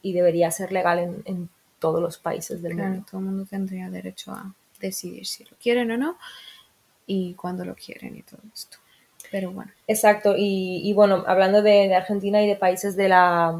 y, 0.00 0.14
debería 0.14 0.50
ser 0.50 0.72
legal 0.72 0.98
en, 0.98 1.22
en 1.26 1.50
todos 1.78 2.00
los 2.00 2.16
países 2.16 2.62
del 2.62 2.72
claro, 2.72 2.88
mundo. 2.88 3.06
Todo 3.10 3.20
el 3.20 3.26
mundo 3.26 3.44
tendría 3.44 3.90
derecho 3.90 4.32
a 4.32 4.54
decidir 4.80 5.26
si 5.26 5.44
lo 5.44 5.54
quieren 5.62 5.90
o 5.90 5.98
no 5.98 6.16
y 7.06 7.34
cuándo 7.34 7.66
lo 7.66 7.74
quieren 7.74 8.16
y 8.16 8.22
todo 8.22 8.40
esto. 8.54 8.78
Pero 9.30 9.50
bueno. 9.52 9.70
Exacto, 9.86 10.34
y, 10.36 10.80
y 10.84 10.92
bueno, 10.92 11.24
hablando 11.26 11.62
de, 11.62 11.88
de, 11.88 11.94
Argentina 11.94 12.42
y 12.42 12.48
de 12.48 12.56
países 12.56 12.96
de 12.96 13.08
la 13.08 13.54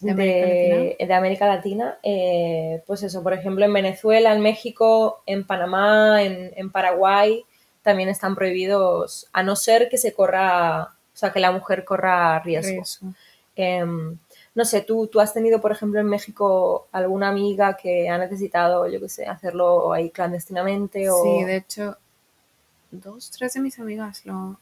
de 0.00 0.10
América 0.10 0.46
Latina, 0.46 1.06
de 1.06 1.14
América 1.14 1.46
Latina 1.46 1.98
eh, 2.02 2.82
pues 2.86 3.02
eso, 3.02 3.22
por 3.22 3.32
ejemplo, 3.32 3.64
en 3.64 3.72
Venezuela, 3.72 4.32
en 4.32 4.40
México, 4.40 5.22
en 5.26 5.46
Panamá, 5.46 6.22
en, 6.22 6.52
en 6.56 6.70
Paraguay, 6.70 7.44
también 7.82 8.08
están 8.08 8.34
prohibidos, 8.34 9.28
a 9.32 9.42
no 9.42 9.56
ser 9.56 9.88
que 9.88 9.98
se 9.98 10.12
corra, 10.12 10.82
o 10.82 11.16
sea, 11.16 11.32
que 11.32 11.40
la 11.40 11.52
mujer 11.52 11.84
corra 11.84 12.38
riesgo. 12.40 12.82
Eso. 12.82 13.06
Eh, 13.56 13.84
no 14.54 14.64
sé, 14.64 14.82
¿tú, 14.82 15.06
tú 15.06 15.20
has 15.20 15.32
tenido, 15.32 15.60
por 15.60 15.72
ejemplo, 15.72 15.98
en 16.00 16.06
México 16.06 16.86
alguna 16.92 17.28
amiga 17.28 17.76
que 17.76 18.08
ha 18.08 18.18
necesitado, 18.18 18.86
yo 18.86 19.00
qué 19.00 19.08
sé, 19.08 19.26
hacerlo 19.26 19.92
ahí 19.92 20.10
clandestinamente? 20.10 21.08
O... 21.10 21.22
Sí, 21.22 21.44
de 21.44 21.56
hecho, 21.56 21.96
dos, 23.00 23.30
tres 23.30 23.54
de 23.54 23.60
mis 23.60 23.78
amigas 23.78 24.24
lo... 24.26 24.60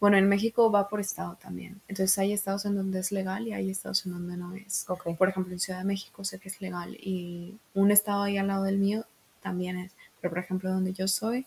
Bueno, 0.00 0.16
en 0.16 0.28
México 0.28 0.70
va 0.70 0.88
por 0.88 1.00
estado 1.00 1.36
también. 1.40 1.80
Entonces 1.88 2.16
hay 2.18 2.32
estados 2.32 2.64
en 2.64 2.76
donde 2.76 3.00
es 3.00 3.12
legal 3.12 3.46
y 3.46 3.52
hay 3.52 3.70
estados 3.70 4.04
en 4.06 4.12
donde 4.12 4.36
no 4.36 4.54
es. 4.54 4.84
Okay. 4.88 5.14
Por 5.14 5.28
ejemplo, 5.28 5.52
en 5.52 5.60
Ciudad 5.60 5.80
de 5.80 5.84
México 5.84 6.24
sé 6.24 6.38
que 6.38 6.48
es 6.48 6.60
legal 6.60 6.94
y 6.94 7.54
un 7.74 7.90
estado 7.90 8.22
ahí 8.22 8.38
al 8.38 8.48
lado 8.48 8.64
del 8.64 8.78
mío 8.78 9.04
también 9.42 9.78
es. 9.78 9.92
Pero, 10.20 10.30
por 10.30 10.38
ejemplo, 10.38 10.70
donde 10.70 10.92
yo 10.92 11.08
soy 11.08 11.46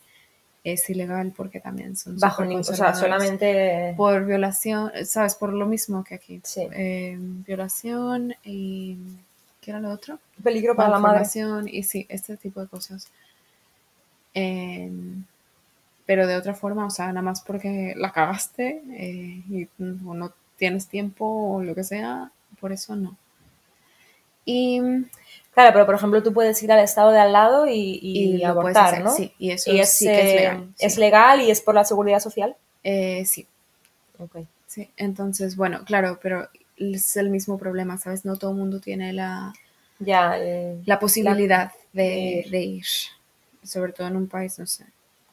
es 0.66 0.90
ilegal 0.90 1.32
porque 1.36 1.60
también 1.60 1.96
son 1.96 2.18
bajo 2.20 2.44
ningún, 2.44 2.62
o 2.62 2.64
sea, 2.64 2.96
solamente 2.96 3.94
por 3.96 4.26
violación, 4.26 4.92
sabes, 5.06 5.36
por 5.36 5.54
lo 5.54 5.68
mismo 5.68 6.04
que 6.04 6.16
aquí. 6.16 6.42
Sí. 6.44 6.68
Eh, 6.72 7.16
violación 7.20 8.34
y 8.44 8.98
¿qué 9.62 9.72
era 9.72 9.80
lo 9.80 9.92
otro? 9.92 10.18
Peligro 10.44 10.76
para 10.76 10.90
la 10.90 11.00
madre. 11.00 11.24
y 11.72 11.84
sí, 11.84 12.08
este 12.10 12.36
tipo 12.36 12.62
de 12.62 12.68
cosas. 12.68 13.08
Eh, 14.34 14.92
pero 16.06 16.28
de 16.28 16.36
otra 16.36 16.54
forma, 16.54 16.86
o 16.86 16.90
sea, 16.90 17.08
nada 17.08 17.22
más 17.22 17.42
porque 17.42 17.94
la 17.96 18.12
cagaste 18.12 18.82
eh, 18.92 19.44
y 19.50 19.68
o 20.06 20.14
no 20.14 20.32
tienes 20.58 20.88
tiempo 20.88 21.26
o 21.26 21.64
lo 21.64 21.76
que 21.76 21.84
sea, 21.84 22.32
por 22.60 22.72
eso 22.72 22.96
no. 22.96 23.18
Y 24.46 24.82
Claro, 25.56 25.72
pero 25.72 25.86
por 25.86 25.96
ejemplo 25.96 26.22
tú 26.22 26.34
puedes 26.34 26.62
ir 26.64 26.72
al 26.74 26.84
estado 26.84 27.12
de 27.12 27.20
al 27.20 27.32
lado 27.32 27.66
y, 27.66 27.98
y, 28.02 28.36
y 28.36 28.44
abortar, 28.44 29.02
¿no? 29.02 29.10
Sí, 29.10 29.32
y 29.40 29.52
eso 29.52 29.72
y 29.72 29.80
es, 29.80 29.90
sí 29.90 30.06
que 30.06 30.20
es 30.20 30.36
legal. 30.36 30.74
¿Es 30.78 30.98
legal 30.98 31.42
y 31.42 31.50
es 31.50 31.62
por 31.62 31.74
la 31.76 31.86
seguridad 31.86 32.20
social? 32.20 32.58
Eh, 32.84 33.24
sí. 33.26 33.48
Ok. 34.20 34.40
Sí, 34.68 34.90
entonces, 34.98 35.56
bueno, 35.56 35.86
claro, 35.86 36.20
pero 36.22 36.50
es 36.76 37.16
el 37.16 37.30
mismo 37.30 37.58
problema, 37.58 37.98
¿sabes? 37.98 38.26
No 38.26 38.36
todo 38.36 38.52
el 38.52 38.58
mundo 38.58 38.82
tiene 38.82 39.14
la, 39.14 39.54
ya, 40.00 40.38
eh, 40.38 40.82
la 40.86 41.00
posibilidad 41.00 41.72
la, 41.94 42.04
de, 42.04 42.62
ir. 42.62 42.86
Sobre 43.64 43.94
todo 43.94 44.08
en 44.08 44.18
un 44.18 44.28
país, 44.28 44.60
no 44.60 44.68
sé, 44.68 44.86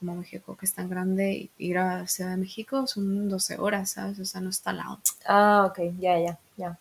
como 0.02 0.16
México, 0.16 0.56
que 0.56 0.66
es 0.66 0.74
tan 0.74 0.90
grande, 0.90 1.48
ir 1.58 1.78
a 1.78 2.06
Ciudad 2.08 2.30
de 2.30 2.36
México 2.36 2.86
son 2.86 3.28
12 3.28 3.58
horas, 3.58 3.90
¿sabes? 3.92 4.18
O 4.18 4.24
sea, 4.24 4.40
no 4.40 4.50
está 4.50 4.70
al 4.70 4.78
lado. 4.78 5.00
Ah, 5.26 5.66
ok, 5.68 5.78
ya, 5.98 6.18
ya, 6.18 6.38
ya. 6.56 6.78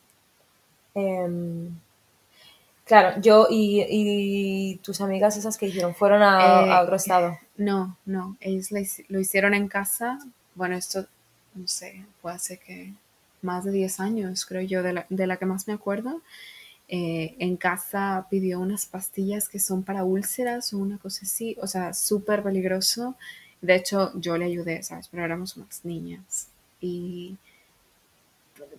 Eh, 0.96 1.70
Claro, 2.92 3.22
yo 3.22 3.48
y, 3.50 3.86
y, 3.88 4.76
tus 4.84 5.00
amigas 5.00 5.38
esas 5.38 5.58
que 5.58 5.68
hicieron, 5.68 5.96
¿fueron 5.96 6.24
a, 6.24 6.66
eh, 6.66 6.72
a 6.72 6.82
otro 6.82 6.98
estado? 6.98 7.38
No, 7.56 7.96
no, 8.06 8.36
ellos 8.42 8.68
lo 9.08 9.20
hicieron 9.20 9.54
en 9.54 9.70
casa. 9.70 10.20
Bueno, 10.56 10.76
esto, 10.76 11.06
no 11.56 11.68
sé, 11.70 12.06
fue 12.22 12.34
hace 12.34 12.58
que 12.58 12.94
más 13.42 13.64
de 13.64 13.72
10 13.72 14.02
años, 14.02 14.46
creo 14.46 14.62
yo, 14.64 14.84
de 14.84 14.92
la, 14.92 15.06
de 15.10 15.26
la 15.26 15.38
que 15.38 15.46
más 15.46 15.70
me 15.70 15.74
acuerdo. 15.74 16.22
Eh, 16.94 17.38
en 17.40 17.56
casa 17.56 18.28
pidió 18.30 18.60
unas 18.60 18.86
pastillas 18.86 19.48
que 19.48 19.60
son 19.60 19.82
para 19.84 20.04
úlceras 20.04 20.74
o 20.74 20.78
una 20.78 20.98
cosa 20.98 21.22
así, 21.24 21.56
o 21.62 21.66
sea, 21.66 21.94
súper 21.94 22.44
peligroso. 22.44 23.16
De 23.62 23.76
hecho, 23.76 24.12
yo 24.20 24.38
le 24.38 24.44
ayudé, 24.44 24.84
¿sabes? 24.84 25.08
Pero 25.08 25.24
éramos 25.24 25.56
unas 25.56 25.86
niñas. 25.86 26.50
Y 26.82 27.38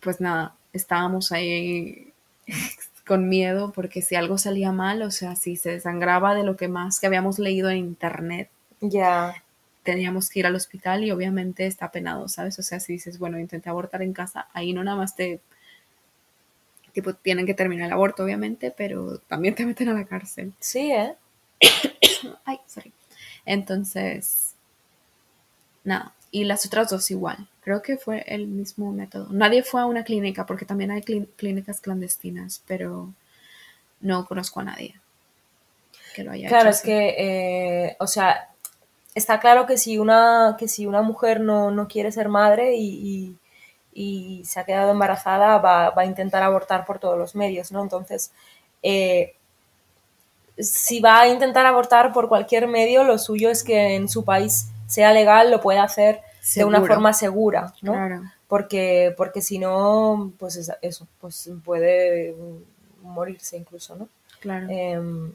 pues 0.02 0.20
nada, 0.20 0.54
estábamos 0.74 1.32
ahí 1.32 2.12
con 3.06 3.30
miedo 3.30 3.72
porque 3.72 4.02
si 4.02 4.14
algo 4.14 4.36
salía 4.36 4.72
mal, 4.72 5.00
o 5.00 5.10
sea, 5.10 5.34
si 5.34 5.56
se 5.56 5.70
desangraba 5.70 6.34
de 6.34 6.44
lo 6.44 6.58
que 6.58 6.68
más 6.68 7.00
que 7.00 7.06
habíamos 7.06 7.38
leído 7.38 7.70
en 7.70 7.78
internet, 7.78 8.50
ya 8.82 8.90
yeah. 8.90 9.44
teníamos 9.84 10.28
que 10.28 10.40
ir 10.40 10.46
al 10.46 10.56
hospital 10.56 11.02
y 11.02 11.12
obviamente 11.12 11.66
está 11.66 11.90
penado, 11.90 12.28
¿sabes? 12.28 12.58
O 12.58 12.62
sea, 12.62 12.78
si 12.78 12.92
dices, 12.92 13.18
bueno, 13.18 13.38
intenté 13.38 13.70
abortar 13.70 14.02
en 14.02 14.12
casa, 14.12 14.48
ahí 14.52 14.74
no 14.74 14.84
nada 14.84 14.98
más 14.98 15.16
te, 15.16 15.40
tipo, 16.92 17.14
tienen 17.14 17.46
que 17.46 17.54
terminar 17.54 17.86
el 17.86 17.92
aborto, 17.92 18.24
obviamente, 18.24 18.70
pero 18.76 19.18
también 19.18 19.54
te 19.54 19.66
meten 19.66 19.88
a 19.88 19.94
la 19.94 20.04
cárcel. 20.04 20.52
Sí, 20.60 20.92
¿eh? 20.92 21.14
Ay, 22.44 22.60
sorry. 22.66 22.92
Entonces, 23.44 24.54
nada. 25.84 26.14
Y 26.30 26.44
las 26.44 26.64
otras 26.66 26.90
dos 26.90 27.10
igual. 27.10 27.48
Creo 27.62 27.82
que 27.82 27.96
fue 27.96 28.24
el 28.26 28.46
mismo 28.46 28.92
método. 28.92 29.28
Nadie 29.30 29.62
fue 29.62 29.80
a 29.80 29.86
una 29.86 30.04
clínica 30.04 30.46
porque 30.46 30.64
también 30.64 30.90
hay 30.90 31.02
clínicas 31.02 31.80
clandestinas, 31.80 32.62
pero 32.66 33.12
no 34.00 34.26
conozco 34.26 34.60
a 34.60 34.64
nadie 34.64 34.94
que 36.12 36.24
lo 36.24 36.32
haya 36.32 36.48
claro, 36.48 36.70
hecho. 36.70 36.82
Claro, 36.82 37.04
es 37.04 37.16
que, 37.16 37.86
eh, 37.86 37.96
o 37.98 38.06
sea, 38.06 38.50
está 39.14 39.40
claro 39.40 39.66
que 39.66 39.78
si 39.78 39.98
una, 39.98 40.56
que 40.58 40.68
si 40.68 40.86
una 40.86 41.02
mujer 41.02 41.40
no, 41.40 41.70
no 41.70 41.88
quiere 41.88 42.12
ser 42.12 42.28
madre 42.28 42.76
y, 42.76 42.86
y, 42.86 43.36
y, 43.94 44.42
se 44.44 44.60
ha 44.60 44.64
quedado 44.64 44.90
embarazada, 44.90 45.58
va, 45.58 45.90
va, 45.90 46.02
a 46.02 46.06
intentar 46.06 46.42
abortar 46.42 46.84
por 46.84 46.98
todos 46.98 47.18
los 47.18 47.34
medios, 47.34 47.72
¿no? 47.72 47.82
Entonces, 47.82 48.32
eh, 48.82 49.34
si 50.58 51.00
va 51.00 51.20
a 51.20 51.28
intentar 51.28 51.66
abortar 51.66 52.12
por 52.12 52.28
cualquier 52.28 52.68
medio, 52.68 53.04
lo 53.04 53.18
suyo 53.18 53.50
es 53.50 53.64
que 53.64 53.94
en 53.96 54.08
su 54.08 54.24
país 54.24 54.68
sea 54.86 55.12
legal, 55.12 55.50
lo 55.50 55.60
pueda 55.60 55.82
hacer 55.82 56.20
Seguro. 56.40 56.76
de 56.76 56.80
una 56.80 56.88
forma 56.94 57.12
segura, 57.12 57.72
¿no? 57.82 57.92
Claro. 57.92 58.22
porque, 58.48 59.14
porque 59.16 59.40
si 59.40 59.58
no, 59.58 60.32
pues 60.38 60.56
es- 60.56 60.72
eso, 60.82 61.06
pues 61.20 61.50
puede 61.64 62.34
morirse 63.00 63.56
incluso, 63.56 63.96
¿no? 63.96 64.08
Claro. 64.40 64.66
Em, 64.68 65.32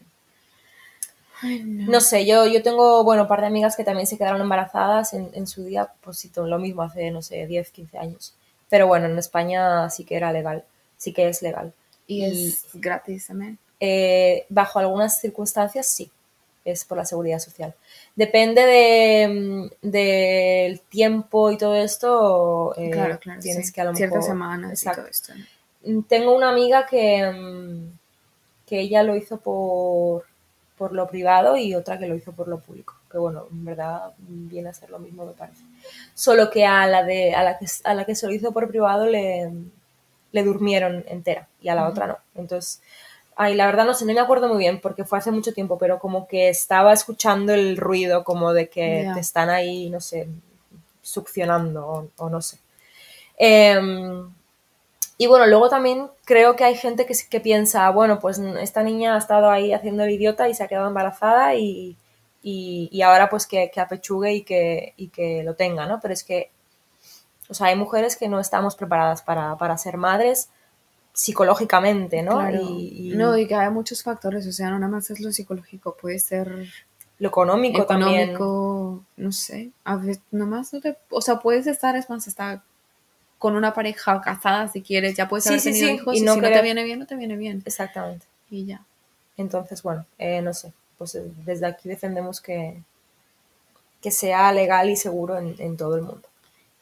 Ay, 1.42 1.64
no. 1.64 1.92
no 1.92 2.02
sé, 2.02 2.26
yo, 2.26 2.46
yo 2.48 2.62
tengo, 2.64 3.04
bueno, 3.04 3.24
un 3.24 3.28
par 3.28 3.42
de 3.42 3.48
amigas 3.48 3.76
que 3.76 3.84
también 3.84 4.08
se 4.08 4.18
quedaron 4.18 4.42
embarazadas 4.42 5.14
en, 5.14 5.30
en 5.34 5.48
su 5.48 5.64
día, 5.64 5.92
pues 6.02 6.18
sí, 6.18 6.30
todo 6.30 6.48
lo 6.48 6.60
mismo, 6.60 6.82
hace, 6.84 7.10
no 7.12 7.22
sé, 7.22 7.46
10, 7.48 7.72
15 7.72 7.98
años. 7.98 8.36
Pero 8.70 8.88
bueno, 8.88 9.06
en 9.06 9.18
España 9.18 9.90
sí 9.90 10.04
que 10.04 10.16
era 10.16 10.32
legal, 10.32 10.64
sí 10.98 11.14
que 11.14 11.30
es 11.30 11.42
legal. 11.42 11.74
Y 12.06 12.24
es 12.24 12.66
gratis 12.74 13.28
también. 13.28 13.58
Eh, 13.80 14.46
bajo 14.50 14.80
algunas 14.80 15.20
circunstancias 15.20 15.88
sí, 15.88 16.10
es 16.66 16.84
por 16.86 16.98
la 16.98 17.06
seguridad 17.06 17.40
social. 17.40 17.74
Depende 18.16 18.62
de, 18.66 19.28
mm, 19.28 19.88
del 19.88 20.80
tiempo 20.82 21.52
y 21.52 21.58
todo 21.58 21.76
esto, 21.76 22.74
eh, 22.78 22.90
claro, 22.90 23.20
claro. 23.20 23.42
tienes 23.42 23.68
sí. 23.68 23.74
que 23.74 23.82
a 23.82 23.86
lo 23.86 23.96
Ciertas 23.96 24.18
mejor... 24.18 24.30
semanas 24.30 24.72
Exacto. 24.72 25.02
y 25.02 25.04
todo 25.04 25.12
esto. 25.12 25.34
¿no? 25.36 26.00
Mm, 26.00 26.04
Tengo 26.04 26.36
una 26.36 26.50
amiga 26.50 26.86
que, 26.86 27.24
mm, 27.32 27.98
que 28.66 28.80
ella 28.82 29.04
lo 29.04 29.16
hizo 29.16 29.38
por, 29.38 30.26
por 30.78 30.94
lo 30.94 31.08
privado 31.08 31.58
y 31.58 31.76
otra 31.76 31.98
que 31.98 32.08
lo 32.08 32.16
hizo 32.16 32.32
por 32.32 32.48
lo 32.48 32.60
público. 32.60 32.96
Que 33.12 33.18
bueno, 33.18 33.48
en 33.52 33.66
verdad 33.66 34.14
viene 34.20 34.70
a 34.70 34.74
ser 34.74 34.90
lo 34.90 35.00
mismo, 35.00 35.26
me 35.26 35.34
parece. 35.34 35.62
Solo 36.14 36.50
que 36.50 36.66
a 36.66 36.86
la, 36.88 37.04
de, 37.04 37.34
a 37.34 37.44
la, 37.44 37.58
que, 37.58 37.66
a 37.84 37.94
la 37.94 38.06
que 38.06 38.16
se 38.16 38.28
lo 38.28 38.34
hizo 38.34 38.52
por 38.52 38.68
privado 38.68 39.08
le, 39.08 39.52
le 40.32 40.44
durmieron 40.44 41.04
entera 41.08 41.48
y 41.62 41.70
a 41.70 41.76
la 41.76 41.88
otra 41.88 42.08
no. 42.08 42.18
Entonces, 42.36 42.82
ay, 43.36 43.56
la 43.56 43.66
verdad 43.66 43.86
no 43.86 43.94
sé, 43.94 44.06
no 44.06 44.14
me 44.14 44.20
acuerdo 44.20 44.48
muy 44.50 44.60
bien 44.60 44.80
porque 44.80 45.04
fue 45.06 45.18
hace 45.18 45.32
mucho 45.32 45.54
tiempo, 45.54 45.78
pero 45.78 46.00
como 46.00 46.28
que 46.28 46.50
estaba 46.50 46.94
escuchando 46.94 47.54
el 47.54 47.78
ruido 47.78 48.24
como 48.24 48.54
de 48.54 48.70
que 48.70 49.10
te 49.14 49.20
están 49.20 49.50
ahí, 49.50 49.90
no 49.90 50.00
sé, 50.02 50.28
succionando 51.02 51.88
o, 51.88 52.10
o 52.18 52.30
no 52.30 52.42
sé. 52.42 52.60
Em, 53.38 54.30
y 55.18 55.28
bueno, 55.28 55.48
luego 55.48 55.70
también 55.70 56.08
creo 56.26 56.56
que 56.56 56.64
hay 56.64 56.76
gente 56.76 57.06
que, 57.06 57.16
que 57.30 57.40
piensa, 57.40 57.90
bueno, 57.90 58.20
pues 58.20 58.38
esta 58.40 58.84
niña 58.84 59.16
ha 59.16 59.18
estado 59.18 59.50
ahí 59.50 59.74
haciendo 59.74 60.04
el 60.04 60.12
idiota 60.12 60.48
y 60.48 60.54
se 60.54 60.64
ha 60.64 60.68
quedado 60.68 60.88
embarazada 60.88 61.56
y, 61.56 61.98
y, 62.44 62.88
y 62.92 63.02
ahora 63.02 63.30
pues 63.30 63.48
que, 63.48 63.72
que 63.74 63.80
apechugue 63.82 64.34
y 64.34 64.44
que, 64.44 64.94
y 64.96 65.08
que 65.10 65.44
lo 65.44 65.56
tenga, 65.56 65.88
¿no? 65.88 66.00
Pero 66.00 66.14
es 66.14 66.24
que, 66.24 66.52
o 67.50 67.54
sea, 67.54 67.68
hay 67.68 67.76
mujeres 67.76 68.16
que 68.16 68.28
no 68.28 68.40
estamos 68.40 68.76
preparadas 68.76 69.24
para, 69.24 69.56
para 69.58 69.78
ser 69.78 69.98
madres 69.98 70.50
psicológicamente, 71.14 72.22
¿no? 72.22 72.34
Claro. 72.34 72.62
Y, 72.62 73.14
No, 73.16 73.36
y 73.36 73.48
que 73.48 73.56
hay 73.56 73.72
muchos 73.72 74.04
factores, 74.04 74.46
o 74.46 74.52
sea, 74.52 74.70
no 74.70 74.78
nada 74.78 74.92
más 74.92 75.10
es 75.10 75.20
lo 75.20 75.32
psicológico, 75.32 75.98
puede 76.00 76.20
ser 76.20 76.70
lo 77.18 77.30
económico, 77.30 77.88
también. 77.88 78.30
económico, 78.30 79.04
no 79.18 79.32
sé, 79.32 79.72
a 79.84 79.96
veces 79.96 80.22
nomás 80.30 80.72
no 80.74 80.80
te, 80.80 80.96
o 81.10 81.22
sea, 81.22 81.40
puedes 81.40 81.66
estar, 81.66 81.96
es 81.96 82.08
más, 82.08 82.28
hasta 82.28 82.64
con 83.38 83.56
una 83.56 83.74
pareja 83.74 84.20
casada 84.22 84.68
si 84.68 84.82
quieres, 84.82 85.16
ya 85.16 85.28
puedes 85.28 85.48
haber 85.48 85.60
sí, 85.60 85.72
tenido 85.72 85.88
sí, 85.88 85.94
hijos 85.94 86.18
y 86.18 86.22
no 86.22 86.34
si 86.34 86.42
no 86.42 86.48
te 86.50 86.62
viene 86.62 86.84
bien, 86.84 87.00
no 87.00 87.06
te 87.06 87.16
viene 87.16 87.36
bien 87.36 87.62
Exactamente. 87.66 88.26
y 88.50 88.66
ya. 88.66 88.84
Entonces, 89.38 89.84
bueno, 89.84 90.06
eh, 90.18 90.42
no 90.42 90.54
sé, 90.54 90.74
pues 90.98 91.14
eh, 91.16 91.24
desde 91.46 91.68
aquí 91.68 91.88
defendemos 91.88 92.42
que, 92.42 92.82
que 94.02 94.12
sea 94.12 94.52
legal 94.52 94.90
y 94.90 94.96
seguro 94.96 95.38
en, 95.38 95.56
en 95.60 95.78
todo 95.78 95.96
el 95.96 96.02
mundo. 96.02 96.28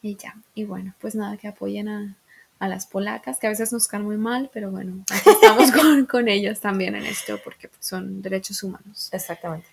Y 0.00 0.16
ya, 0.16 0.34
y 0.54 0.64
bueno, 0.64 0.94
pues 1.00 1.14
nada, 1.14 1.36
que 1.36 1.48
apoyen 1.48 1.88
a, 1.88 2.16
a 2.58 2.68
las 2.68 2.86
polacas, 2.86 3.38
que 3.38 3.46
a 3.46 3.50
veces 3.50 3.72
nos 3.72 3.86
caen 3.88 4.04
muy 4.04 4.16
mal, 4.16 4.50
pero 4.52 4.70
bueno, 4.70 5.04
aquí 5.10 5.30
estamos 5.30 5.72
con, 5.72 6.06
con 6.06 6.28
ellos 6.28 6.60
también 6.60 6.94
en 6.94 7.04
esto, 7.04 7.38
porque 7.44 7.68
pues, 7.68 7.84
son 7.86 8.22
derechos 8.22 8.62
humanos. 8.62 9.08
Exactamente. 9.12 9.66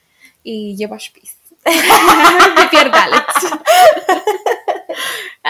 Y 0.43 0.75
lleva 0.75 0.97
spis. 0.97 1.37
Pierdalec. 2.71 3.25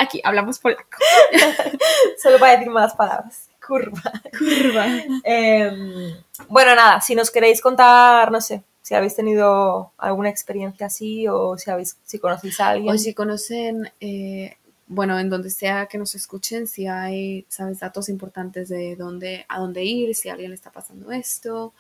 Aquí 0.04 0.22
hablamos 0.24 0.60
polaco. 0.60 0.84
Solo 2.22 2.40
para 2.40 2.54
decir 2.54 2.70
más 2.70 2.94
palabras. 2.94 3.50
Curva. 3.66 4.12
Curva. 4.38 4.86
Em, 5.24 6.16
bueno, 6.50 6.76
nada, 6.76 7.00
si 7.00 7.16
nos 7.16 7.32
queréis 7.32 7.62
contar, 7.62 8.32
no 8.32 8.42
sé, 8.42 8.64
si 8.82 8.94
habéis 8.94 9.16
tenido 9.16 9.94
alguna 9.98 10.30
experiencia 10.30 10.88
así 10.88 11.28
o 11.30 11.58
si 11.58 11.72
habéis, 11.72 11.98
si 12.04 12.20
conocéis 12.20 12.60
a 12.60 12.70
alguien. 12.70 12.94
O 12.94 12.98
si 12.98 13.14
conocen, 13.14 13.90
eh, 14.02 14.58
bueno, 14.88 15.18
en 15.18 15.30
donde 15.30 15.50
sea 15.50 15.86
que 15.86 15.98
nos 15.98 16.14
escuchen, 16.16 16.68
si 16.68 16.88
hay, 16.88 17.46
sabes, 17.48 17.80
datos 17.80 18.10
importantes 18.10 18.68
de 18.68 18.98
dónde, 18.98 19.46
a 19.48 19.60
dónde 19.60 19.84
ir, 19.84 20.14
si 20.16 20.28
a 20.28 20.34
alguien 20.34 20.52
le 20.52 20.56
está 20.56 20.72
pasando 20.72 21.12
esto, 21.12 21.74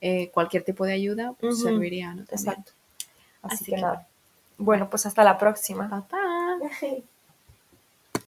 eh, 0.00 0.30
cualquier 0.30 0.64
tipo 0.64 0.86
de 0.86 0.94
ayuda, 0.94 1.34
pues 1.38 1.60
serviría, 1.60 2.14
¿no? 2.14 2.24
También. 2.24 2.38
Exacto. 2.38 2.72
Así, 3.42 3.54
Así 3.56 3.64
que, 3.66 3.72
que 3.72 3.82
nada. 3.82 4.08
Bueno, 4.56 4.88
pues 4.88 5.04
hasta 5.04 5.22
la 5.22 5.36
próxima. 5.36 5.90
Papá. 5.90 6.58